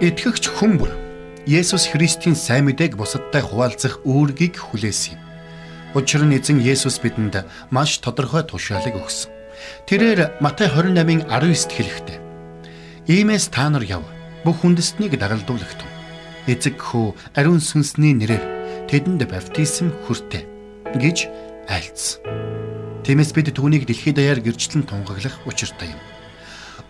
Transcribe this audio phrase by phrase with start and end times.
[0.00, 0.96] Итгэгч хүн бүр
[1.44, 5.20] Есүс Христийн сайн мэдээг бусадтай хуваалцах үүргийг хүлээсэн.
[5.92, 9.28] Учир нь эзэн Есүс бидэнд маш тодорхой тушаалыг өгсөн.
[9.84, 12.18] Тэрээр Матай 28-ын 19-т хэлэхдээ
[13.12, 14.00] Иймээс та нар яв
[14.40, 15.92] бүх хүндэстнийг дагалдуулах тун.
[16.48, 20.48] Эзэг хөө ариун сүнсний нэрээр тэдэнд баптизм хүртэ
[20.96, 21.28] гэж
[21.68, 22.24] айлцсан.
[23.04, 26.00] Тиймээс бид түүнийг дэлхийд даяар гэрчлэн тунгаглах учиртай юм.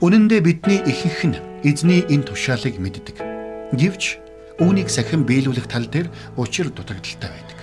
[0.01, 3.21] Үнэн дээр бидний ихэнх нь эзний энэ тушаалыг мэддэг.
[3.77, 4.17] Гэвч
[4.57, 6.09] үүнийг сахин биелүүлэх тал дээр
[6.41, 7.59] учир дутагдaltaй байдаг.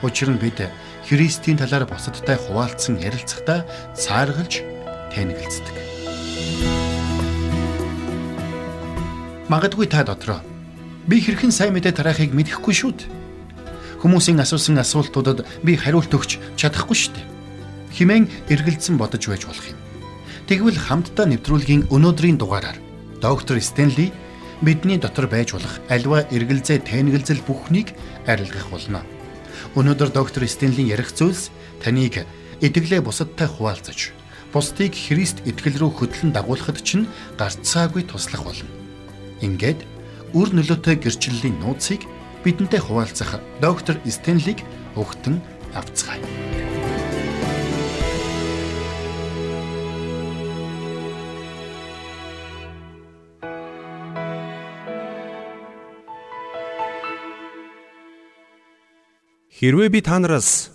[0.00, 0.64] Учир нь бид
[1.04, 4.64] Христийн талаар бусадтай хуваалцсан ярилцахдаа цааргалж
[5.12, 5.76] тэнэгэлцдэг.
[9.52, 10.40] Магадгүй та дотроо
[11.04, 13.12] би хэрхэн сайн мэдээ тараахыг мэдэхгүй шүү дээ.
[14.00, 17.28] Хүмүүсийн асуусан асуултуудад би хариулт өгч чадахгүй шүү дээ.
[17.92, 19.83] Химэн эргэлзэн бодож байж болох юм.
[20.44, 22.76] Тэгвэл хамтдаа нэвтрүүлгийн өнөөдрийн дугаараар
[23.16, 24.12] доктор Стенли
[24.60, 27.96] бидний дотор байж болох альва эргэлзээ тэнэгэлзэл бүхнийг
[28.28, 29.00] арилгах болно.
[29.72, 31.48] Өнөөдөр доктор Стенлийн ярих зүйлс
[31.80, 32.28] таныг
[32.60, 34.12] итгэлээ бусадтай хуваалцаж,
[34.52, 37.08] бусдыг Христ итгэл рүү хөтлөн дагуулхад чинь
[37.40, 38.68] гарцаагүй туслах болно.
[39.40, 39.80] Ингээд
[40.36, 42.04] үр нөлөөтэй гэрчлэлийн нууцыг
[42.44, 44.60] бидэнтэй хуваалцах доктор Стенлиг
[44.92, 45.40] өгтөн
[45.72, 46.73] авцгаая.
[59.64, 60.68] Хэрвээ би та нараас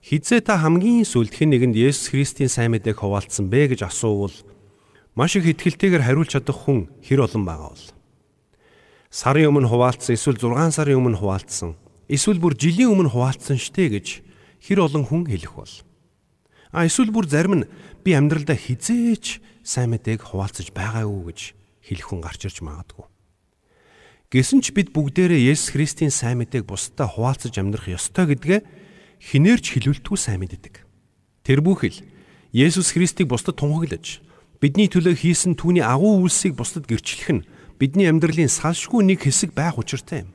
[0.00, 4.32] хизээ та хамгийн сүлдхэн нэгэнд Есүс Христийн сайн мэдээг хуваалцсан бэ гэж асуувал
[5.12, 7.86] маш их ихтгэлтэйгээр хариулж чадах хүн хэр олон байгаа бол?
[9.12, 11.76] Сарын өмнө хуваалцсан эсвэл 6 сарын өмнө хуваалцсан
[12.08, 14.24] эсвэл бүр жилийн өмнө хуваалцсан штэ гэж
[14.64, 15.74] хэр олон хүн хэлэх бол?
[16.72, 17.68] А эсвэл бүр зарим нь
[18.00, 21.40] би амьдралдаа хизээч сайн мэдээг хуваалцаж байгаагүй гэж
[21.84, 23.11] хэлэх хүн гарч ирж магадгүй
[24.32, 28.64] Гэсэн ч бид бүгдээрээ Есүс Христийн сайн мэдээг бусдад хуваалцаж амьдрах ёстой гэдгээ
[29.20, 30.88] хинээрч хэлүүлтгүй сайн мэддэг.
[31.44, 32.00] Тэр бүхэл
[32.56, 34.24] Есүс Христийг бусдад тунхаглаж
[34.56, 37.44] бидний төлөө хийсэн түүний агуу үйлсийг бусдад гэрчлэх нь
[37.76, 40.32] бидний амьдралын салшгүй нэг хэсэг байх учиртай юм.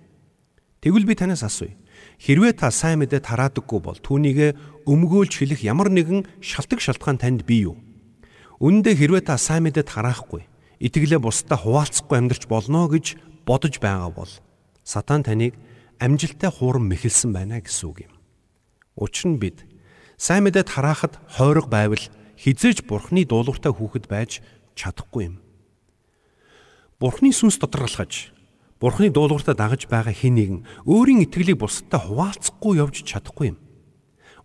[0.86, 1.74] Тэгвэл би танаас асууя.
[2.22, 4.54] Хэрвээ та сайн мэдээ тараадаггүй бол түүнийг
[4.86, 7.82] өмгөөлж хэлэх ямар нэгэн шалтгаан шалтгаан танд бий юу?
[8.62, 10.46] Үүндээ хэрвээ та сайн мэдээ тараахгүй,
[10.86, 14.32] итгэлээ бусдад хуваалцахгүй амьдрч болно гэж бодож байгаа бол
[14.84, 15.56] сатан таныг
[16.04, 18.14] амжилттай хуурам мэхэлсэн байна гэсэн үг юм.
[19.00, 19.64] Учир нь бид
[20.20, 22.04] сайн мэдээ тараахад хойрог байвал
[22.36, 24.44] хизээж бурхны дуулууртай хүүхэд байж
[24.76, 25.36] чадахгүй юм.
[27.00, 28.36] Бурхны сүнс доторгалахж
[28.84, 33.58] бурхны дуулууртаа дагаж байгаа хэн нэгэн өөрийн итгэлийг бусдад хуваалцахгүй явж чадахгүй юм.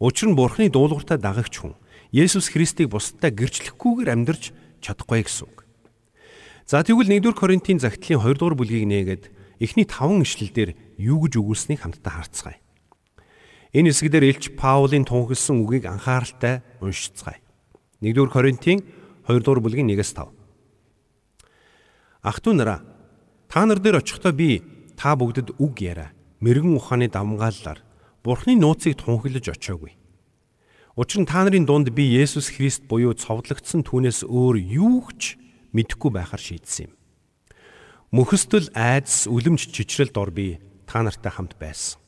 [0.01, 1.77] Учир нь бурхны дуулууртаа дагагч хүн
[2.13, 4.53] Есүс Христийг бусдад гэрчлэхгүйгээр амьдрч
[4.85, 5.62] чадахгүй гэсэн үг.
[6.73, 9.25] За тэгвэл 1-р Коринтын загтлын 2-р бүлгийг нээгээд
[9.61, 12.65] эхний 5 ишлэлдэр юу гэж өгүүлснийг хамтдаа харцгаая.
[13.77, 17.45] Энэ хэсгээр Илч Паулийн тунхагласан үгийг анхааралтай уншицгаая.
[18.01, 18.81] 1-р Коринтын
[19.29, 20.33] 2-р бүлгийн 1-5
[22.25, 22.81] Ах トゥ нараа
[23.53, 24.65] та нар дээр очихдоо би
[24.97, 26.17] та бүгдэд үг яриа.
[26.41, 27.85] Мэргэн ухааны давмгааллаар
[28.25, 29.93] Бурхны нууцыг тунхаглаж очиагүй.
[30.97, 35.42] Учир нь та нарын дунд би Есүс Христ буюу цовдлогдсон түүнээс өөр юу ч
[35.73, 36.93] мэдэхгүй байхаар шийдсэн юм.
[38.13, 42.01] Мөхөстөл айдас үлэмж чичрэл дор би та нартай хамт байсан.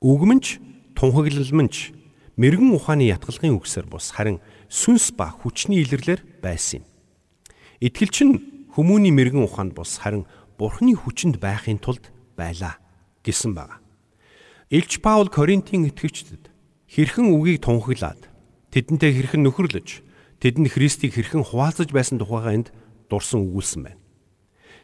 [0.00, 0.58] Үгмэнч
[0.96, 1.92] тунхаглалмэнч
[2.40, 4.40] мэрэгэн ухааны ятгалгын үгсээр бус харин
[4.72, 6.84] сүнс ба хүчний илэрлэр байсан юм.
[7.84, 10.24] Итгэлч нь Хүмүүний мэрэгэн ухаанд бус харин
[10.56, 12.08] Бурхны хүчинд байхын тулд
[12.40, 12.80] байлаа
[13.20, 13.84] гэсэн байна.
[14.72, 16.48] Илч Паул Коринтын итгэгчдэд
[16.88, 18.32] хэрхэн үгийг тунхаглаад
[18.72, 20.00] тэдэнтэй хэрхэн нөхөрлөж
[20.42, 22.68] тэдэнд Христийг хэрхэн хуваалцаж байсан тухайга энд
[23.06, 24.00] дурсан өгүүлсэн байна.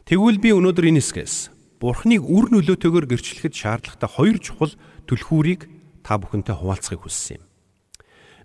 [0.07, 1.35] Тэгвэл би өнөөдөр энэ хэсгээс
[1.83, 4.73] Бурхныг үр нөлөөтэйгээр гэрчлэхэд шаардлагатай хоёр чухал
[5.07, 5.67] түлхүүрийг
[6.03, 7.43] та бүхэнтэй хуваалцахыг хүссэн юм.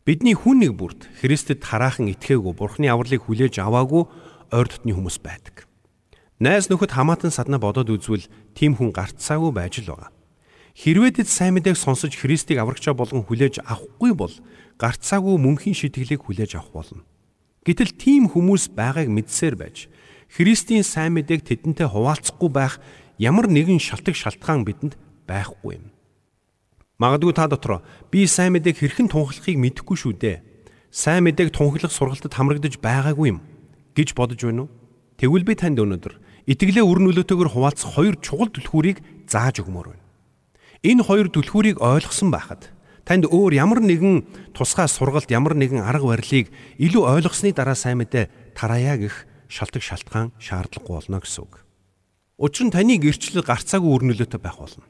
[0.03, 4.05] Бидний хүн нэг бүрд Христэд хараахан итгээгүй Бурхны авралыг хүлээж аваагүй
[4.51, 5.71] ойр дотны хүмүүс байдаг.
[6.43, 8.27] Найз нөхөд хамаатан садна бодоод үзвэл
[8.59, 10.11] тийм хүн гарцаагүй байж л байгаа.
[10.75, 14.35] Хэрвээ тэд сайн мэдээг сонсож Христийг аврагчаа болгон хүлээж авахгүй бол
[14.79, 17.03] гарцаагүй мөнхийн шитгэлийг хүлээж авах болно.
[17.65, 19.89] Гэтэл тийм хүмүүс байгааг мэдсээр байж
[20.35, 22.83] Христийн сайн мэдээг тэдэнтэй хуваалцахгүй байх
[23.23, 24.99] ямар нэгэн шалтгаан шалтгаан бидэнд
[25.31, 25.95] байхгүй юм.
[26.99, 30.43] Магадгүй та дотор би сайн мэдээг хэрхэн тунхаглахыг мэдэхгүй шүү дээ.
[30.91, 33.41] Сайн мэдээг тунхаглах сургалтад хамрагдаж байгаагүй юм
[33.95, 34.75] гэж бодож байна уу?
[35.23, 36.15] Тэгвэл би танд өнөөдөр
[36.51, 38.99] итгэлээ үр нөлөөтэйгээр хуваалцах хоёр чухал түлхүүрийг
[39.31, 40.05] зааж өгмөр байна.
[40.83, 42.74] Энэ хоёр түлхүүрийг ойлгосон байхад
[43.05, 46.49] танд өөр ямар нэгэн тусгай сургалт ямар нэгэн арга барилыг
[46.81, 51.55] илүү ойлгосны дараа сайн мэдээ тараая гэх шалтгаан шалтгаан шаардлагагүй болно гэсэн үг.
[52.41, 54.89] Учир нь таны гэрчлэл гарцаагүй өрнөлөөтэй байх болно.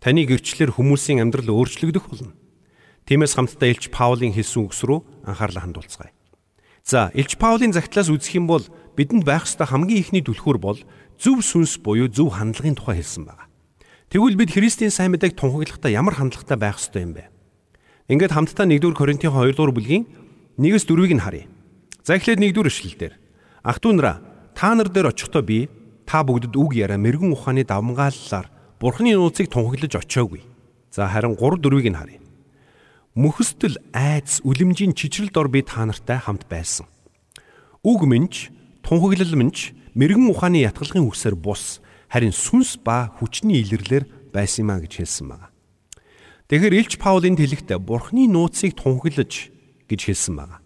[0.00, 2.32] Таны гэрчлэлээр хүмүүсийн амьдрал өөрчлөгдөх болно.
[3.04, 6.14] Тиймээс хамтдаа Илч Паулийн хэлсэн үгс рүү анхаарлаа хандуулцгаая.
[6.86, 8.64] За, Илч Паулийн загтлаас үзэх юм бол
[8.96, 10.78] бидэнд байх ёстой хамгийн ихний түлхүүр бол
[11.20, 13.50] зөв сүнс буюу зөв хандлагын тухай хэлсэн байна.
[14.08, 17.28] Тэгвэл бид Христийн сайн мэдээг тунхаглахдаа ямар хандлагатай байх ёстой юм бэ?
[18.10, 20.02] Ингээд хамтдаа 1-р Коринтын 2-р бүлгийн
[20.58, 21.46] 1-с 4-ыг нь харъя.
[22.02, 23.14] За эхлээд 1-р эшлэлдэр
[23.62, 24.18] Ах トゥ нараа
[24.50, 25.70] та нар дээр очихдоо би
[26.10, 28.50] та бүгдэд үг яриа мэрэгэн ухааны давмгааллаар
[28.82, 30.42] Бурхны нууцыг тунхаглаж очиогүй.
[30.90, 32.18] За харин 3 4-ыг нь харъя.
[33.14, 36.90] Мөхөстөл айц үлэмжийн чичрэл дор би та нартай хамт байсан.
[37.86, 38.26] Үг минь
[38.82, 39.54] тунхаглал минь
[39.94, 41.78] мэрэгэн ухааны ятгалгын үсээр бус
[42.10, 45.49] харин сүнс ба хүчний илэрлэр байсан юмаа гэж хэлсэн байна.
[46.50, 49.54] Тэгэхээр Илч Паулийн тэлэгтээ Бурхны нууцыг тунхаглаж
[49.86, 50.58] гэж хэлсэн байна.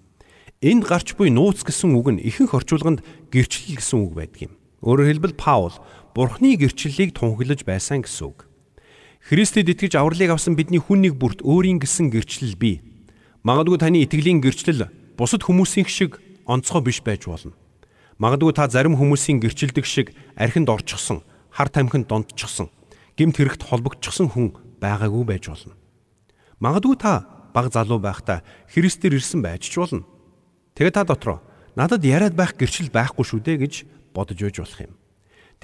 [0.64, 4.56] Энд гарч буй нууц гэсэн үг нь ихэнх орчуулганд гэрчлэл гэсэн үг байдаг юм.
[4.81, 5.76] Өөрөөр хэлбэл Паул
[6.16, 8.48] Бурхны гэрчлэлийг тунхаглаж байсан гэсэн үг.
[9.28, 12.81] Христэд итгэж авралыг авсан бидний хүн нэг бүрт өөрийн гэсэн гэрчлэл бий.
[13.44, 14.88] Магадгүй таны итгэлийн гэрчлэл
[15.20, 16.16] бусад хүмүүсийн шиг
[16.48, 17.52] онцгой биш байж болно.
[18.16, 21.20] Магадгүй та зарим хүмүүсийн гэрчлдэг шиг архинд орчихсон,
[21.52, 22.72] хар тамхинд донтчихсон,
[23.20, 25.72] гемт хэрэгт холбогдчихсон хүн байгаагүй байж болно.
[26.60, 27.25] Магадгүй та
[27.56, 30.04] баг залуу байхдаа Христээр ирсэн байж ч болно.
[30.76, 31.40] Тэгээ та дотроо
[31.72, 33.75] надад яриад байх гэрчил байхгүй шүү дээ гэж
[34.12, 34.94] бодож өгж болох юм.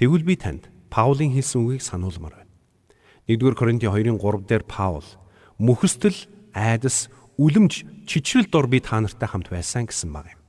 [0.01, 2.51] Тэгвэл би танд Паулийн хэлсэн үгийг сануулмаар байна.
[3.29, 5.05] 1-р Коринтын 2-ын 3 дээр Паул
[5.55, 7.07] мөхөстөл айдас
[7.39, 10.39] үлэмж чичрэл дор би та нартай хамт байсан гэсэн баг юм.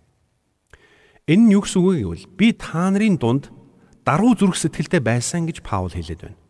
[1.31, 3.55] Энэ нь юу гэсэн үг гэвэл би та нарын дунд
[4.03, 6.42] даруй зүрх сэтгэлтэй байсан гэж Паул хэлээд байна.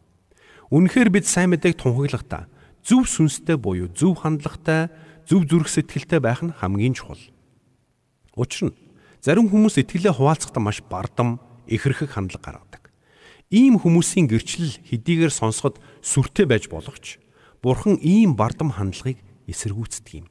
[0.73, 2.49] Үнэхээр бид сайн мэдээг тунхаглахдаа
[2.81, 4.89] зөв сүнстэй буюу зөв хандлагатай,
[5.29, 7.21] зөв зүрх сэтгэлтэй байх нь хамгийн чухал.
[8.33, 8.77] Учир нь
[9.21, 12.89] зарим хүмүүс итгэлээ хуваалцахдаа маш бардам, ихэрхэг хандлага гаргадаг.
[13.53, 17.21] Ийм хүмүүсийн гэрчлэл хэдийгээр сонсоход сүртэй байж болох ч
[17.61, 20.27] Бурхан ийм бардам хандлагыг эсэргүүцдэг юм.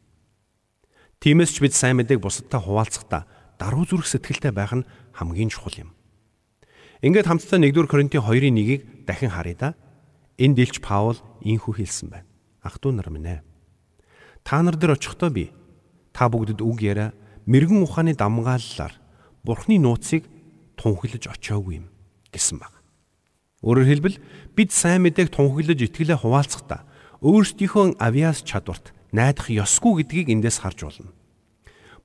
[1.22, 3.30] Тиймээс ч бид сайн мэдээг бусадтай хуваалцахдаа
[3.62, 5.94] даруй зүрх сэтгэлтэй байх нь хамгийн чухал юм.
[7.06, 9.70] Ингээд хамтдаа 1-р Коринтын 2-ын 1-ийг дахин харъя да.
[10.42, 12.26] Энд Илч Паул ийхүү хэлсэн байна.
[12.66, 13.46] Ах トゥ нар минь ээ.
[14.42, 15.54] Та нар дээр очихдоо би
[16.18, 17.14] та бүгдэд үг яриа
[17.46, 18.98] мэрэгэн ухааны дамгааллаар
[19.46, 20.26] Бурхны нууцыг
[20.82, 21.94] тунхаглаж очиагүй юм
[22.34, 22.74] гэсэн баг.
[23.62, 24.18] Өөрөөр хэлбэл
[24.58, 26.90] бид сайн мэдээг тунхаглаж итгэлээ хуваалцахдаа
[27.22, 31.14] өөрсдийнхөө авиас чадварт найдах ёсгүй гэдгийг эндээс харж болно.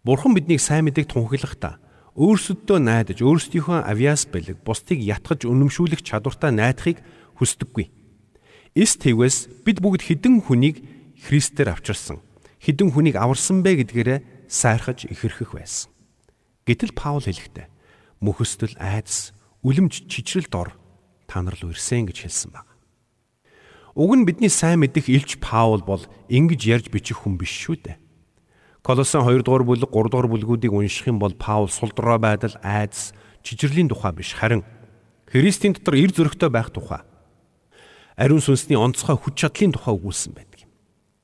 [0.05, 1.81] Бурхан биднийг сайн мэдээг тунхаглахдаа
[2.21, 7.01] өөрсөддөө найдаж өөрсдийнхөө авиас бэлэг бусдыг ятгах үнэмшүүлэх чадвартай найдахыг
[7.41, 7.89] хүсдэггүй.
[8.77, 10.85] Эс тэгвэс бид бүгд хідэн хүнийг
[11.17, 12.21] Христээр авчирсан.
[12.61, 15.89] Хідэн хүнийг аварсан бэ гэдгээрээ сайрхаж ихэрхэх байсан.
[16.69, 17.73] Гэтэл Паул хэлэхдээ
[18.21, 19.33] мөхөстөл айдас,
[19.65, 20.77] үлэмж чичрэл дор
[21.25, 22.69] та нар руу ирсэн гэж хэлсэн баг.
[23.97, 27.97] Уг нь бидний сайн мэдих Илч Паул бол ингэж ярьж бичих хүн биш шүү дээ.
[28.85, 33.89] Колосын 2 дугаар бүлэг 3 дугаар бүлгүүдийг унших юм бол Паул сулдраа байдал, айдас, чичирлийн
[33.89, 34.69] тухай биш харин
[35.25, 37.01] Христийн дотор эр зөрөгтэй байх тухай
[38.17, 40.71] ариун сүнсний онцгой хүч чадлын тухай өгүүлсэн байдаг юм.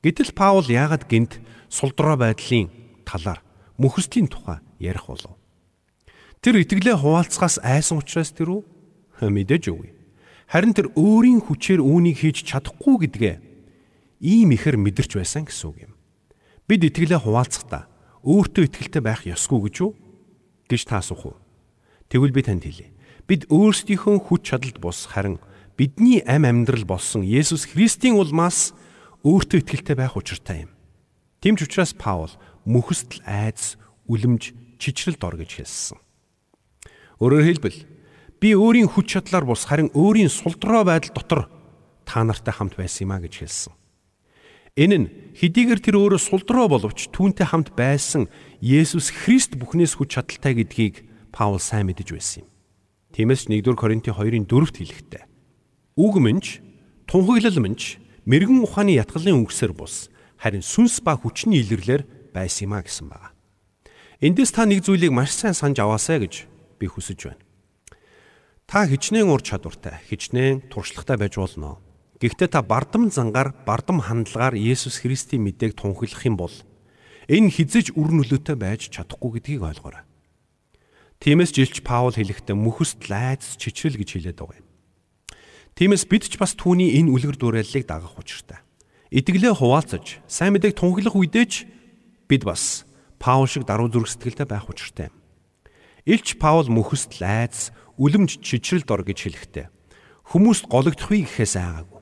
[0.04, 1.40] Гэтэл Паул яагаад гинт
[1.72, 2.68] сулдраа байдлын
[3.08, 3.40] талаар
[3.80, 5.34] мөхөслийн тухай ярих болов?
[6.44, 8.62] Тэр итгэлээ хуваалцахаас айсан учраас тэр үү?
[9.22, 9.94] мэдээж үгүй.
[10.50, 13.36] Харин тэр өөрийн хүчээр үүнийг хийж чадахгүй гэдгээ
[14.20, 15.92] ийм ихэр мэдэрч байсан гэсэн үг юм.
[16.68, 17.88] Бид итгэлээ хуваалцахдаа
[18.26, 19.92] өөртөө итгэлтэй байх ёсгүй гэж үү?
[20.68, 21.36] гэж та асуух уу?
[22.10, 22.92] Тэгвэл би танд хэлье.
[23.24, 25.38] Бид өөрсдийнхөө хүч чадалд бус харин
[25.76, 28.72] бидний ам амьдрал болсон Есүс Христийн улмаас
[29.22, 30.70] өөртөө итгэлтэй байх учиртай юм.
[31.40, 32.30] Тэмч учраас Паул
[32.66, 35.98] мөхөстл айдас, үлэмж, чичрэл дор гэж хэлсэн.
[37.22, 37.78] Өөрөөр хэлбэл
[38.42, 41.46] Би өөрийн хүч чадлаар бус харин өөрийн сулдраа байдал дотор
[42.02, 43.70] та нартай хамт байсан юм а гэж хэлсэн.
[44.74, 48.26] Энэ нь хэдийгээр тэр өөрөө сулдраа боловч түүнтэй хамт байсан
[48.58, 52.50] Есүс Христ бүхнээс хүч чадалтай гэдгийг Паул сайн мэдэж байсан юм.
[53.14, 55.22] Тиймээс 1-р Коринтын 2-ын 4-т хэлэхдээ
[55.96, 56.40] үг минь
[57.06, 60.08] тунхаглал минь мэрэгэн ухааны ятгалын өнгөсөр бус
[60.40, 63.30] харин сүнс ба хүчний илэрлэр байсан юм а гэсэн байна.
[64.22, 66.46] Эндээс та нэг зүйлийг маш сайн санаж аваасай гэж
[66.80, 67.42] би хүсэж байна.
[68.66, 71.82] Та хичнээн ур чадвартай, хичнээн туршлагатай байж болно.
[72.22, 76.54] Гэхдээ та бардам зангаар, бардам хандлагаар Есүс Христийн мэдээг тунхаглах юм бол
[77.28, 80.06] энэ хизэж үр нөлөөтэй байж чадахгүй гэдгийг ойлгоорой.
[81.18, 84.71] Тиймээс жилч Паул хэлэхдээ мөхөст лайц чичрэл гэж хэлээд байгаа юм.
[85.76, 88.60] Тиймээс бид ч бас түүний энэ үлгэр дуурайллыг дагах учиртай.
[89.12, 91.54] Итгэлээ хуваалцаж, сайн мэдээг тунхаглах үедээ ч
[92.28, 92.84] бид бас
[93.22, 95.08] Паул шиг даруй зүрх сэтгэлтэй байх учиртай.
[96.04, 99.66] Илч Паул мөхөст лайц үлэмж чичрэл дор гэж хэлэхдээ
[100.32, 102.00] Хүмүүст гологдохыг гэхээс айгаагүй.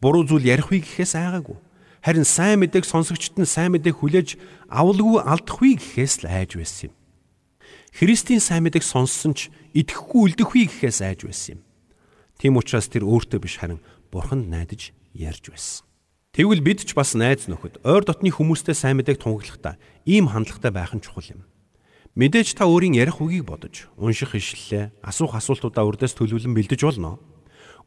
[0.00, 1.58] Буруу зүйл ярихыг гэхээс айгаагүй.
[2.00, 4.40] Харин сайн мэдээг сонсогчд нь сайн мэдээг хүлээж
[4.72, 6.94] авалгүй алдахгүй гэхээс л айж байсан юм.
[7.92, 11.67] Христийн сайн мэдээг сонссон ч итгэхгүй үлдэхгүй гэхээс айж байсан юм.
[12.38, 13.82] Тийм учраас тэр өөртөө биш харин
[14.14, 15.82] Бурханд найдаж ярьж байсан.
[16.30, 19.74] Тэгвэл бид ч бас найз нөхөд ойр дотны хүмүүстэй сайн мэдээг тунгаглахдаа
[20.06, 21.42] ийм хандлагатай байх нь чухал юм.
[22.14, 27.18] Мэдээж та өөрийн ярих үгийг бодож, унших ишлэлээ, асуух асуултуудаа урдаас төлөвлөн бэлдэж болно.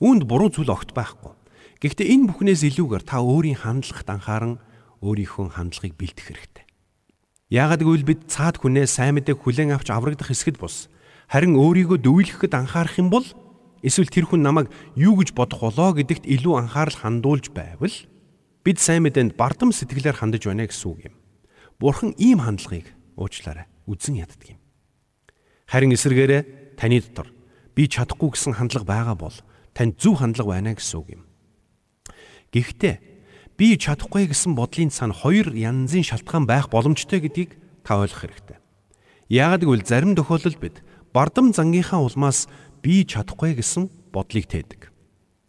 [0.03, 1.31] Үүнд буруу зүйл огт байхгүй.
[1.79, 4.60] Гэхдээ энэ бүхнээс илүүгээр та өөрийн хандлагат анхааран
[5.00, 6.65] өөрийнхөө хандлагыг бэлдэх хэрэгтэй.
[7.51, 10.88] Яагад гэвэл бид цаад хүнээ сайн мэдээг хүлээн авч аврагдах хэсгэд бус.
[11.31, 13.27] Харин өөрийгөө дөвлөхөд анхаарах юм бол
[13.82, 17.94] эсвэл тэр хүн намайг юу гэж бодох болоо гэдэгт илүү анхаарал хандуулж байвал
[18.62, 21.16] Бид сайн мэдээнд бардам сэтгэлээр хандаж байна гэсэн үг юм.
[21.82, 23.66] Бурхан ийм хандлагыг уучлаарай.
[23.90, 24.62] Үзэн яддаг юм.
[25.66, 27.34] Харин эсвэргээрээ таны дотор
[27.74, 29.34] би чадахгүй гэсэн хандлага байгаа бол
[29.74, 31.24] танд зөв хандлага байна гэсэн үг юм.
[32.54, 32.96] Гэхдээ
[33.58, 38.62] би чадахгүй гэсэн бодлын цаана хоёр янзын шалтгаан байх боломжтой гэдгийг та ойлгох хэрэгтэй.
[39.26, 40.86] Яагад гэвэл зарим тохиолдолд бид
[41.18, 42.46] бардам зангийнхаа улмаас
[42.82, 44.92] би чадахгүй гэсэн бодлыг тээдэг.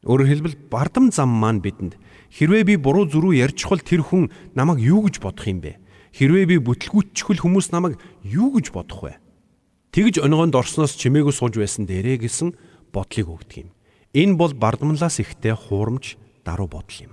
[0.07, 1.97] Өөрөөр хэлбэл бардам зам маань бидэнд
[2.33, 5.77] Хэрвээ би буруу зөрүү ярьчихвал тэр хүн намайг юу гэж бодох юм бэ?
[6.17, 9.21] Хэрвээ би бүтлгүүтчихвэл хүмүүс намайг юу гэж бодох вэ?
[9.93, 12.57] Тэгж өнгөнд орсноос чимээгүй сууж байсан дээрээ гэсэн
[12.89, 13.71] бодлыг өгдөг юм.
[14.17, 17.13] Энэ бол бардамлаас ихтэй хуурамч даруй бодол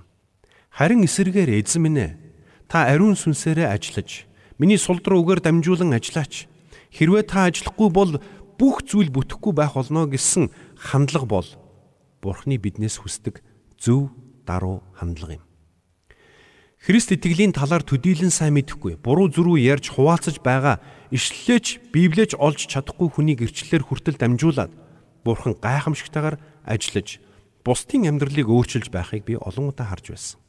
[0.72, 2.16] Харин эсэргээр эзэн минь ээ
[2.64, 4.24] та ариун сүнсээрээ ажиллаж
[4.56, 6.48] миний сул руу үгээр дамжуулан ажиллаач.
[6.96, 8.16] Хэрвээ та ажиллахгүй бол
[8.60, 11.48] бүх зүйл бүтэхгүй байх болно гэсэн хандлага бол
[12.20, 13.40] Бурхны биднээс хүсдэг
[13.80, 14.12] зөв
[14.44, 15.44] даруй хандлага юм.
[16.80, 23.08] Христ итгэлийн талаар төдийлөн сайн мэдэхгүй, буруу зүрүү ярьж хуваалцаж байгаа ишлэлээч Библиэч олж чадахгүй
[23.08, 24.72] хүний гэрчлэлээр хүртэл дамжуулаад
[25.24, 27.20] Бурхан гайхамшигтайгаар ажиллаж
[27.64, 30.40] бусдын амьдралыг өөрчилж байхыг би олон удаа харж байсан.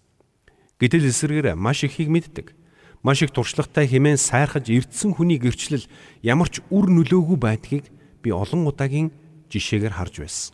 [0.80, 2.56] Гэтэл эсрэгээр маш ихийг мэддэг.
[3.04, 5.84] Маш их туршлагатай хэмээн сайрхаж эрдсэн хүний гэрчлэл
[6.24, 7.86] ямар ч үр нөлөөгүй байдгийг
[8.22, 9.12] би олон удаагийн
[9.50, 10.54] жишээгээр харж байсан.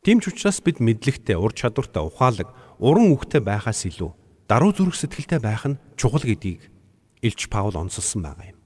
[0.00, 2.48] Тийм ч учраас бид мэдлэгтэй, ур чадвартай, ухаалаг,
[2.80, 4.12] уран үхтэй байхаас илүү
[4.48, 6.72] даруй зүрх сэтгэлтэй байх нь чухал гэдгийг
[7.20, 8.58] Илч Паул онцлсон байгаа юм.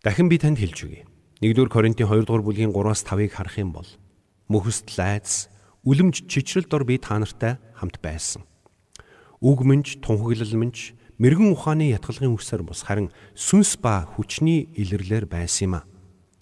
[0.00, 1.04] Дахин би танд хэлж өгье.
[1.44, 3.88] 1-р Коринтын 2 дугаар бүлгийн 3-аас 5-ыг харах юм бол
[4.48, 5.52] мөхөст лайз,
[5.84, 8.48] үлэмж чичрэл дор би та нартай хамт байсан.
[9.44, 15.64] Үг мэнч, тунхаглал мэнч, мэрэгэн ухааны ятгалгын үсээр бус харин сүнс ба хүчний илэрлэр байсан
[15.68, 15.86] юм а.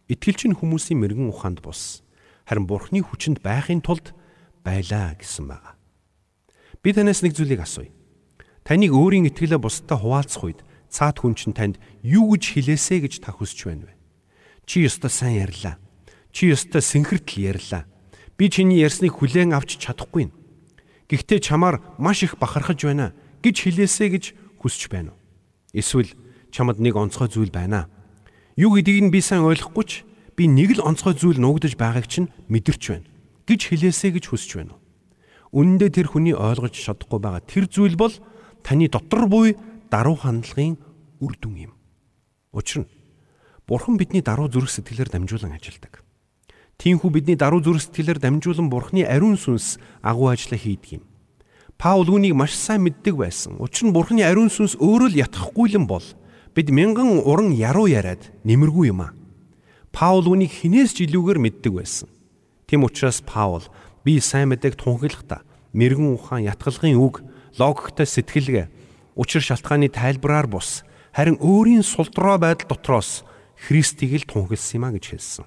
[0.08, 2.04] Итгэл чинь хүмүүсийн мэрэгэн ухаанд бус
[2.44, 4.12] харин Бурхны хүчинд байхын тулд
[4.60, 5.74] байлаа гэсэн байгаа.
[6.84, 7.88] Би танаас нэг зүйлийг асууя.
[8.68, 10.60] Таныг өөрийн итгэлээ бусдад хуваалцах үед
[10.92, 13.96] цаад хүн чинь танд юу гэж хэлээсэ гэж та хүсч байна вэ?
[14.68, 15.80] Чи ёстой сайн ярьлаа.
[16.32, 17.88] Чи ёстой синхэртэл ярьлаа.
[18.36, 20.28] Би чиний ярьсныг хүлээн авч чадахгүй.
[21.08, 24.24] Гэхдээ чамаар маш их бахархаж байна гэж хэлээсэ гэж
[24.60, 25.20] хүсч байна уу?
[25.72, 26.12] Эсвэл
[26.52, 27.88] чамд нэг онцгой зүйл байна.
[28.54, 29.92] Юу гэдгийг нь би сайн ойлгохгүй ч
[30.38, 33.08] би нэг л онцгой зүйл нуугдаж байгааг чинь мэдэрч байна
[33.50, 34.78] гэж хэлээсэй гэж хүсэж байна.
[35.50, 38.14] Үнэн дээр тэр хүний ойлгож чадахгүй байгаа тэр зүйл бол
[38.62, 39.58] таны дотор буй
[39.90, 40.78] даруй хандлагын
[41.18, 41.72] үр дүн юм.
[42.54, 42.90] Учир нь
[43.66, 46.04] Бурхан бидний даруй зүрх сэтгэлээр дамжуулан ажилладаг.
[46.78, 51.04] Тиймээс бидний даруй зүрх сэтгэлээр дамжуулан Бурханы ариун сүнс агуу ажилла хийдэг юм.
[51.78, 53.56] Паул үүнийг маш сайн мэддэг байсан.
[53.58, 56.04] Учир нь Бурханы ариун сүнс өөрөө л ятгахгүй юм бол
[56.54, 59.12] бид мянган уран яруу яриад нэмэргүй юм аа.
[59.90, 62.08] Паул үнийг хинээс ч илүүгээр мэддэг байсан.
[62.70, 63.66] Тэм учраас Паул
[64.06, 65.42] би сайн мэдээг тунхаглахдаа
[65.74, 67.26] мэрэгэн ухаан ятгалгын үг,
[67.58, 68.66] логиктой сэтгэлгээ,
[69.18, 75.04] учир шалтгааны тайлбараар бус харин өөрийн сулдраа байдал дотроос Христийг л тунхагласан юм а гэж
[75.10, 75.46] хэлсэн.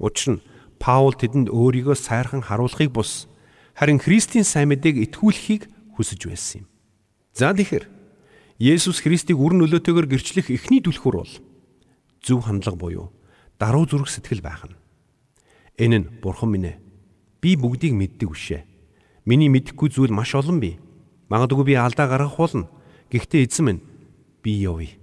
[0.00, 0.44] Учир нь
[0.80, 3.28] Паул тэдэнд өөрийгөө сайрхан харуулахыг бус
[3.76, 6.66] харин Христийн сайн мэдээг итгүүлэхийг хүсэж байсан юм.
[7.32, 8.01] За тэгэхээр
[8.58, 11.32] Есүс Христийг үр нөлөөтэйгээр гэрчлэх эхний түлхүүр бол
[12.20, 13.06] зөв хандлага буюу
[13.58, 14.76] даруй зүрх сэтгэл байх нь.
[15.78, 16.80] Энэ нь бурхан минь ээ.
[17.40, 18.62] Би бүгдийг мэддэг үшээ.
[19.24, 20.78] Миний мэдэхгүй зүйл маш олон бий.
[21.30, 22.68] Магадгүй би алдаа гаргах болно.
[23.10, 23.82] Гэхдээ эзэн минь
[24.42, 24.98] би явъя.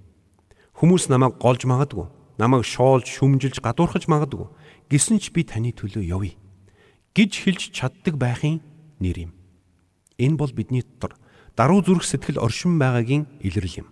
[0.77, 2.07] Хүмүүс намайг голж магадгүй.
[2.39, 4.47] Намайг шоолж, шүмжилж, гадуурхаж магадгүй.
[4.87, 6.39] Гэсэн ч би таны төлөө явъя.
[7.19, 8.61] гэж хэлж чаддаг байхын
[9.03, 9.31] нэр юм.
[10.15, 11.17] Энэ бол бидний дотор
[11.59, 13.87] даруй зүрх сэтгэл оршин байгаагийн илрэл юм.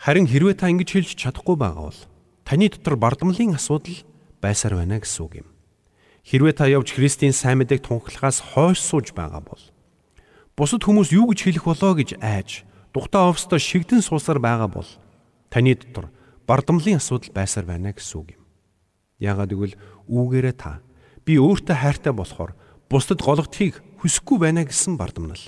[0.00, 2.00] Харин хэрвээ та ингэж хэлж чадахгүй байгаа бол
[2.48, 4.00] таны дотор бардамлын асуудал
[4.40, 5.48] байсаар байна гэсэн үг юм.
[6.24, 9.60] Хэрвээ та явж Христийн сайн мэдээг тунхлахаас хойш сууж байгаа бол
[10.56, 12.64] бусад хүмүүс юу гэж хэлэх болоо гэж айж
[12.96, 14.88] тухтаа овстой шигдэн суусаар байгаа бол
[15.52, 16.08] таны дотор
[16.48, 18.42] бардамлын асуудал байсаар байна гэсэн үг юм.
[19.20, 19.76] Яагаад гэвэл
[20.08, 20.80] үүгээрээ та
[21.22, 22.54] Би өөртөө хайртай болохоор
[22.90, 25.38] бусдад гологдохыг хүсэхгүй байна гэсэн бардамнал.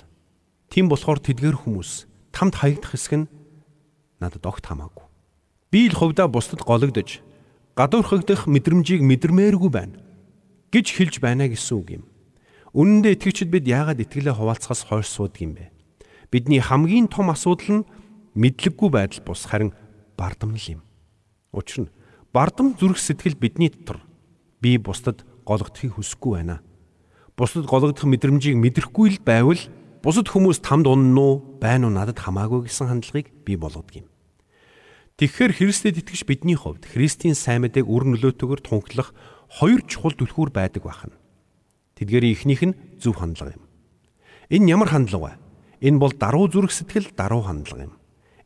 [0.75, 3.31] Тийм болохоор тэдгээр хүмүүс тамд хаягдах хэсэг нь
[4.19, 5.07] надад огт хамаагүй.
[5.71, 7.23] Би л хувьдаа бусдад гологдож
[7.79, 10.03] гадуурхагдах мэдрэмжийг мэдэрмээргүй байна
[10.75, 12.05] гэж хэлж байна гэсэн үг юм.
[12.75, 15.71] Үнэн дээр итгэгчид бид яагаад итгэлээ хуваалцахаас хойш суудаг юм бэ?
[16.35, 17.89] Бидний хамгийн том асуудал нь
[18.35, 19.71] мэдлэггүй байдал бус харин
[20.19, 20.83] бардамнал юм.
[21.55, 21.95] Учир нь
[22.35, 24.03] бардам зүрх сэтгэл бидний дотор
[24.59, 26.67] би бусдад гологдохыг хүсэхгүй байна.
[27.39, 29.63] Бусдад гологдох мэдрэмжийг мэдрэхгүй л байвал
[30.05, 34.09] бусад хүмүүс тамд унна уу, байна уу надад хамаагүй гэсэн хандлагыг бий болгодог юм.
[35.17, 39.17] Тэгэхээр Христэд итгэж бидний хувьд Христийн сайн мэдээг үр нөлөөтэйгээр тунхлах
[39.49, 41.17] хоёр чухал түлхүүр байдаг байна.
[41.97, 43.65] Тэдгээр ихнийх нь зөв хандлага юм.
[44.53, 45.41] Энэ ямар хандлага
[45.81, 45.89] вэ?
[45.89, 47.95] Энэ бол даруй зүрх сэтгэл даруй хандлага юм.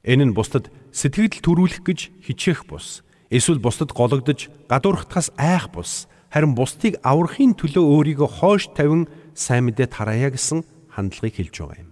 [0.07, 3.03] Энэ нь бусдад сэтгэл төрүүлэх гэж хичээх бус.
[3.35, 6.07] Эсвэл бусдад гологдож гадуурхахаас айх бус.
[6.31, 10.63] Харин бусдыг аврахын төлөө өөрийгөө хойш тавин сайн мэдээ тараая гэсэн
[10.99, 11.91] хандлагыг хэлж байгаа юм.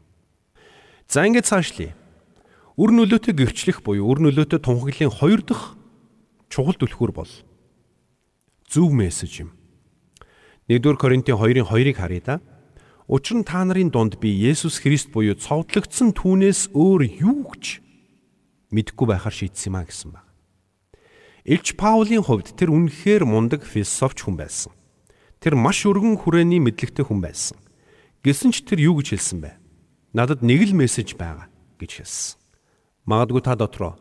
[1.07, 1.95] За ингээд цаашлие.
[2.75, 5.79] Үр нөлөөтэй гэрчлэх буюу үр нөлөөтэй тунхаглалын хоёр дахь
[6.51, 7.31] чухал түлхүүр бол
[8.67, 9.51] зөв мессеж юм.
[10.67, 12.37] 1-р Коринтын 2-ын 2-ыг харъя да.
[13.07, 17.79] Учир нь та нарын дунд би Есүс Христ буюу цовдлогдсон түүнээс өөр юу ч
[18.75, 20.27] мэдэхгүй байхаар шийдсэн юм а гэсэн баг.
[21.47, 24.75] Илч Паулийн хувьд тэр үнэхээр мундаг философч хүн байсан.
[25.39, 27.55] Тэр маш өргөн хүрээний мэдлэгтэй хүн байсан.
[28.27, 29.55] Гэсэн ч тэр юу гэж хэлсэн бэ?
[30.11, 31.47] Надад нэг л мессеж байгаа
[31.79, 32.35] гэж хэлсэн.
[33.07, 33.95] Магадгүй та дотроо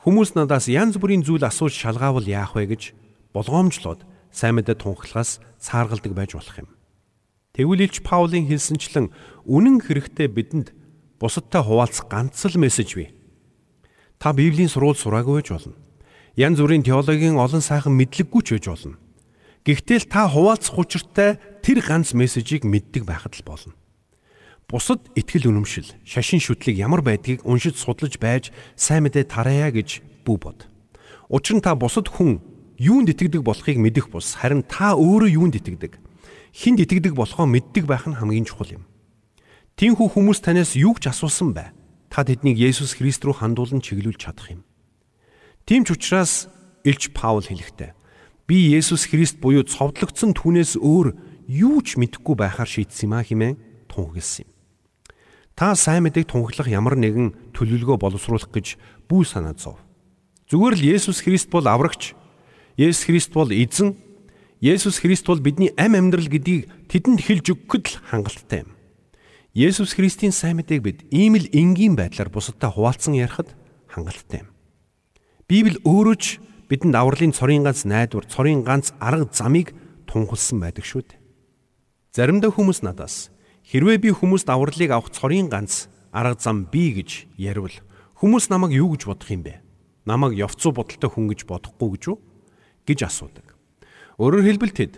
[0.00, 2.96] хүмүүс надаас янз бүрийн зүйл асууж шалгаавал яах вэ гэж
[3.36, 6.72] болгоомжлоод сайн мэдээ тунхлахаас цааргалдаг байж болох юм.
[7.52, 9.12] Тэгвэл Илч Паулийн хэлсэнчлэн
[9.44, 10.72] үнэн хэрэгтээ бидэнд
[11.20, 13.12] бусадтай хуваалцах ганц л мессеж бий.
[14.16, 15.76] Та Библийн сурвал сураагүй байж болно.
[16.32, 18.96] Янз бүрийн теологийн олон сайхан мэдлэггүй ч байж болно.
[19.68, 23.74] Гэхдээ л та хуваалцах учиртай тэр ганц мессежийг мэддэг байхад л болно.
[24.70, 30.36] Бусад итгэл үнэмшил, шашин шүтлэг ямар байдгийг уншиж судлаж байж сайн мэдээ тараая гэж бүү
[30.38, 30.70] бод.
[31.26, 32.38] Учир нь та бусад хүн
[32.78, 35.98] юунд итгэдэг болохыг мэдэх бус харин та өөрөө юунд итгэдэг
[36.54, 38.86] хинд итгэдэг болохоо мэддэг байх нь хамгийн чухал юм.
[39.74, 41.74] Тинхүү хүмүүс танаас юу ч асуусан бай.
[42.14, 44.62] Та тэднийг Есүс Христ рүү хандуулан чиглүүлж чадах юм.
[45.66, 46.46] Тийм ч учраас
[46.86, 47.92] Илч Паул хэлэхдээ
[48.46, 53.56] би Есүс Христ буюу цовдлогдсон түүнээс өөр юу ч мэдэхгүй байхаар шийдсэн юм а хэмээн
[53.86, 54.50] тунхагласан юм.
[55.56, 58.76] Та сайн мэдээг тунхаглах ямар нэгэн төлөвлөгөө боловсруулах гэж
[59.08, 59.80] бүү санаа зов.
[60.52, 62.12] Зүгээр л Есүс Христ бол аврагч
[62.76, 63.96] Есүс Христ бол эзэн.
[64.60, 68.76] Есүс Христ бол бидний ам амьдрал гэдгийг тэдэнд хэлж өгөхөд л хангалттай юм.
[69.56, 73.56] Есүс Христийн сайн мэдээг бид ийм л энгийн байдлаар бусадтай хуваалцсан ярихад
[73.88, 74.52] хангалттай юм.
[75.48, 76.36] Библи өөрөө ч
[76.68, 79.72] бидэнд авралын цорын ганц найдвар, цорын ганц арга замыг
[80.04, 81.25] тунхалсан байдаг шүү дээ.
[82.16, 83.28] Заримдаа хүмүүс надаас
[83.68, 87.68] хэрвээ би хүмүүст авралыг авах цорын ганц арга зам бий гэж ярил
[88.16, 89.60] хүмүүс намайг юу гэж бодох юм бэ?
[90.08, 92.16] Намайг явцуу бодолтой хүн гэж бодохгүй гэж үү?
[92.88, 93.52] гэж асуудаг.
[94.16, 94.92] Өөрөөр хэлбэл тэд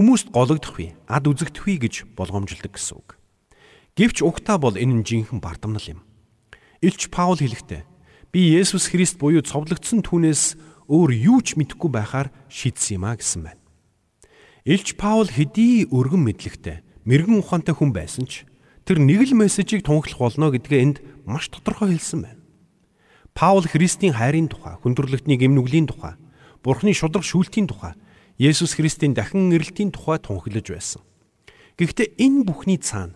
[0.00, 3.20] хүмүүст гологдох вэ, ад үзэгдэх вэ гэж болгоомжилдог гэсэн үг.
[4.00, 6.00] Гэвч угтаа бол энэ нь жинхэнэ бардамнал юм.
[6.80, 7.84] Илч Паул хэлэхдээ
[8.32, 10.56] би Есүс Христ буюу цовдлогдсон түүнээс
[10.88, 13.65] өөр юу ч мэдэхгүй байхаар шийдсэн юм а гэсэн байна.
[14.66, 18.42] Илч Паул хэдий өргөн мэдлэгтэй, мэрэгэн ухаантай хүн байсан ч
[18.82, 22.42] тэр нэг л мессежийг тунхлах болно гэдгээ энд маш тодорхой хэлсэн байна.
[23.30, 26.18] Паул Христийн хайрын тухай, хүндрэлтний гимнүглийн тухай,
[26.66, 27.94] Бурхны шудраг шүүлтийн тухай,
[28.42, 31.06] Есүс Христийн дахин ирэлтийн тухай тунхаглаж байсан.
[31.78, 33.14] Гэхдээ энэ бүхний цаана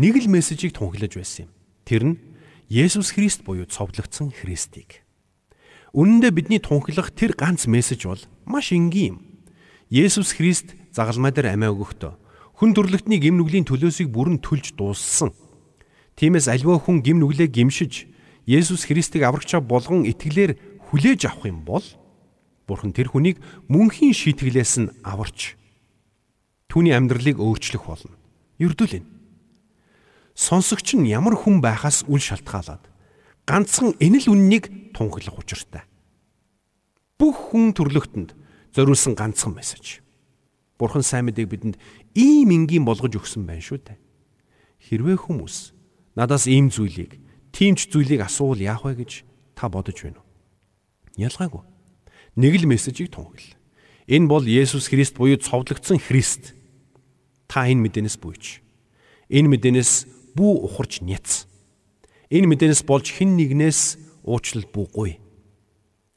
[0.00, 1.52] нэг л мессежийг тунхаглаж байсан юм.
[1.84, 2.16] Тэр нь
[2.72, 5.04] Есүс Христ буюу цовдлогдсон Христийг.
[5.92, 9.36] Үнэн дээр бидний тунхаглах тэр ганц мессеж бол маш энгийн юм.
[9.92, 12.12] Есүс Христ загалмай дээр амиа өгөхдөө
[12.56, 15.36] хүн төрлөختний гим нүглийн төлөөсийг бүрэн төлж дууссан.
[16.16, 18.08] Тиймээс альва хүн гим нүглээ гимшиж
[18.48, 20.56] Есүс Христийг аврагчаа болгон итгэлээр
[20.88, 21.84] хүлээж авах юм бол
[22.64, 25.60] Бурхан тэр хүнийг мөнхийн шийтгэлээс нь аварч
[26.72, 28.16] түүний амьдралыг өөрчлөх болно.
[28.56, 29.04] Ердүүлэн.
[30.32, 32.82] Сонсогч нь ямар хүн байхаас үл шалтгаалаад
[33.44, 35.84] ганцхан энэл үннийг тунхлах учиртай.
[37.20, 38.34] Бүх хүн төрлөختөнд
[38.74, 40.05] зориулсан ганцхан мессеж.
[40.76, 41.76] Бурхан сайн мэдээг бидэнд
[42.14, 43.98] ийм энгийн болгож өгсөн байна шүү дээ.
[44.86, 45.72] Хэрвээ хүмүүс
[46.16, 47.16] надаас ийм зүйлийг,
[47.52, 49.24] тиймч зүйлийг асуувал яах вэ гэж
[49.56, 50.28] та бодож байна уу?
[51.16, 51.64] Ялгаагүй
[52.36, 53.56] нэг л мессежийг тунхагл.
[54.06, 56.54] Энэ бол Есүс Христ буюу цовдлогдсон Христ.
[57.48, 58.60] Та энэ мэдээнээс бүйч.
[59.32, 59.92] Энэ мэдээнээс
[60.36, 61.48] бүү ухарч няц.
[62.30, 65.18] Энэ мэдээнээс болж хэн нэгнээс уучлал бүүгүй.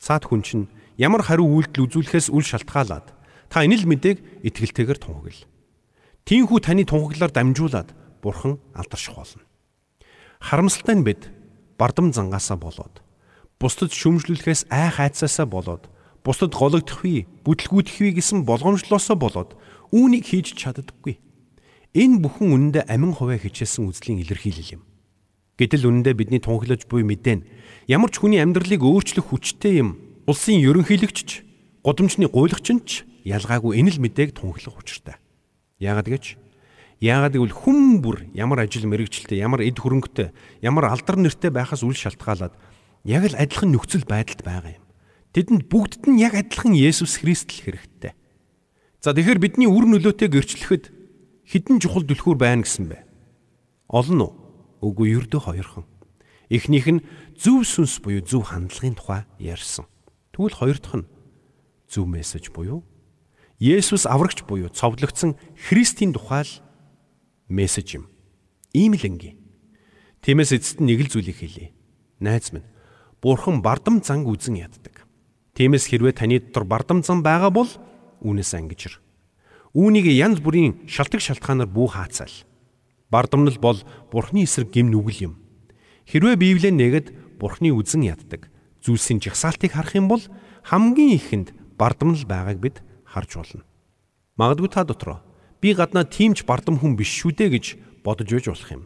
[0.03, 0.67] Цаад хүн чинь
[0.99, 3.15] ямар хариу үйлдэл үзүүлэхээс үл шалтгаалаад
[3.49, 5.41] Та энэ л мэдээг итгэлтэйгээр тунхагл.
[6.29, 7.89] Тинхүү таны тунхаглаар дамжуулаад
[8.21, 9.41] Бурхан алдарших болно.
[10.37, 11.33] Харамсалтай нь бид
[11.81, 13.01] бардам зангаасаа болоод
[13.57, 15.89] бусдад шүмжлүүлэхээс ай хайцаасаа болоод
[16.23, 19.57] бусдад гологдох вий, бүтлгүүдэх вий гэсэн болгоомжлоосоо болоод
[19.89, 21.17] үүнийг хийж чаддаггүй.
[21.97, 24.81] Энэ бүхэн үнэндээ амин хувиа хичээсэн үзлийн илэрхийлэл юм.
[25.57, 27.43] Гэтэл үнэндээ бидний тунхаглаж буй мэдэн
[27.89, 29.97] ямар ч хүний амьдралыг өөрчлөх хүчтэй юм.
[30.29, 31.43] Улсын ерөнхийлөгчч,
[31.81, 35.15] гудамжны гуйлагч нь ч ялгаагүй энэ л мэдээг тунхаглах учиртай.
[35.79, 36.25] Яагаад гэж?
[36.99, 41.95] Яагаад гэвэл хүн бүр ямар ажил мэрэгчлээ, ямар эд хөрөнгөтэй, ямар алдар нэртэй байхаас үл
[41.95, 42.51] шалтгаалаад
[43.07, 44.83] яг л адилхан нөхцөл байдалд байгаа юм.
[45.31, 48.11] Тэдэнд бүгдд нь яг адилхан Есүс Христ л хэрэгтэй.
[48.99, 50.91] За тэгэхээр бидний үр нөлөөтэй гэрчлэхэд
[51.47, 52.99] хідэн чухал түлхүүр байна гэсэн бэ?
[53.87, 54.33] Олон уу?
[54.83, 55.85] Үгүй ердөө хоёрхан.
[56.51, 57.05] Эхнийх нь
[57.39, 59.87] зөв сүнс буюу зөв хандлагын тухай ярьсан.
[60.35, 61.09] Тэгвэл хоёр дахь нь
[61.87, 62.83] зөв мессеж буюу
[63.59, 65.35] Есүс аврагч буюу цовдлогдсон
[65.67, 66.53] Христийн тухай л
[67.51, 68.07] мессеж юм.
[68.71, 69.35] Ийм л энгийн.
[70.23, 71.75] Тиймээс эцэст нэг л зүйлийг хэлье.
[72.23, 72.63] Найз минь,
[73.19, 75.03] Бурхан бардам занг үзен яддаг.
[75.59, 77.67] Тиймээс хэрвээ таны дотор бардам зам байгаа бол
[78.23, 79.03] үүнээс ангижир.
[79.75, 82.47] Үүнийг янз бүрийн шалтгаан шалтгаанаар бүү хаацаал.
[83.11, 85.33] Бардамнал бол Бурхны эсрэг гим нүгэл юм.
[86.07, 88.47] Хэрвээ Библийг нэгэд Бурхны үзен яддаг
[88.81, 90.23] зүйлсийн жагсаалтыг харах юм бол
[90.63, 92.75] хамгийн ихэнд бардамнал байгааг бид
[93.09, 93.63] харж болно.
[94.37, 95.19] Магадгүй та дотроо
[95.61, 97.65] би гаднаа тиймч бардам хүн биш шүү дээ гэж
[98.05, 98.83] бодож байж болох юм.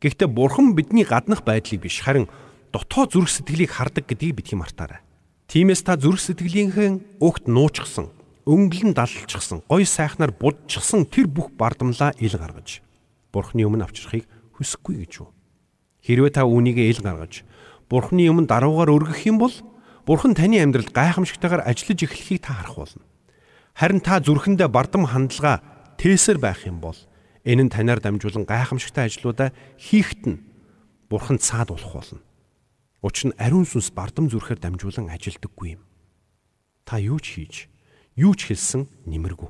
[0.00, 2.30] Гэхдээ Бурхан бидний гаднах байдлыг биш харин
[2.72, 5.04] дотоод зүрх сэтгэлийг хардаг гэдгийг бидний мартаарай.
[5.50, 8.08] Тиймээс та зүрх сэтгэлийнхээ өгт нуучсан,
[8.48, 12.80] өнгөлн даллчихсан, гой сайхнаар будчихсан тэр бүх бардамлаа ил гаргаж
[13.30, 15.30] Бурхны өмнө авчрахыг хүсэхгүй гэж юу?
[16.02, 17.44] Хэрвээ та үүнийг ил гаргаж
[17.90, 19.54] Бурхны өмнө даруугаар өргөх юм бол
[20.06, 23.04] Бурхан таны амьдралд гайхамшигтайгаар ажиллаж эхлэхийг та харах болно.
[23.80, 25.64] Харин та зүрхэндээ бардам хандлага
[25.96, 27.00] тээсэр байх юм бол
[27.48, 30.44] энэ нь танаар дамжуулан гайхамшигтай ажлуудаа хийхэд нь
[31.08, 32.20] Бурхан цаад болох болно.
[33.00, 35.82] Учир нь ариун сүнс бардам зүрхээр дамжуулан ажилдаггүй юм.
[36.84, 37.72] Та юу ч хийж,
[38.20, 39.48] юу ч хэлсэн нэмэргүй.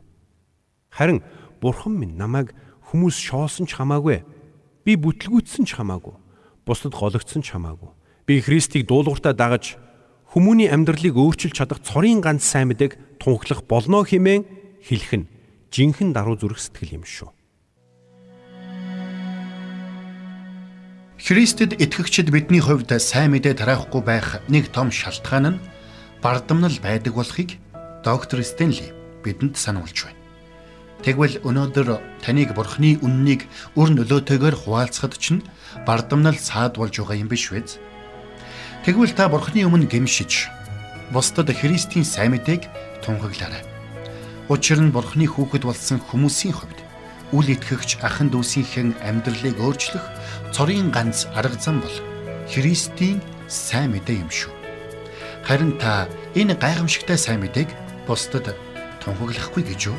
[0.95, 1.27] Харин
[1.59, 2.55] Бурхан минь намайг
[2.95, 4.23] хүмүүс шоосон ч хамаагүй.
[4.87, 6.15] Би бүтлгүүцсэн ч хамаагүй.
[6.63, 7.91] Бусдад гологдсон ч хамаагүй.
[8.31, 9.75] Би Христийг дуулууртаа дагаж
[10.31, 14.47] хүмүүний амьдралыг өөрчилж чадах цорын ганц сайн мэдээг тунхлах болно хэмээн
[14.79, 15.31] хэлэх нь
[15.75, 17.35] жинхэнэ даруй зүрх сэтгэл юм шүү.
[21.19, 25.63] Христэд итгэгчид бидний хувьд сайн мэдээ тараахгүй байх нэг том шалтгаан нь
[26.23, 27.59] бардамнал байдаг болохыг
[28.07, 28.95] доктор Стенли
[29.27, 30.23] бидэнд сануулж байна.
[31.03, 35.43] Тэгвэл өнөөдөр таныг бурхны үннийг өр нөлөөтэйгээр хуваалцахад чинь
[35.83, 37.67] бардамнал саад болж байгаа юм биш үү?
[38.81, 40.49] Тэгвэл та бурхны өмнө гимшиж
[41.13, 42.65] бусдад Христийн сайн мэдээг
[43.05, 43.61] тунхаглаарай.
[44.49, 46.81] Учир нь бурхны хүүхэд болсон хүмүүсийн хувьд
[47.37, 50.01] үл итгэгч ахын дүүсийнхэн амьдралыг өөрчлөх
[50.57, 51.93] цорын ганц арга зам бол
[52.49, 53.21] Христийн
[53.53, 54.53] сайн мэдээ юм шүү.
[55.45, 57.69] Харин та энэ гайхамшигтай сайн мэдээг
[58.09, 58.57] бусдад
[59.05, 59.99] тунхаглахгүй гэж юу?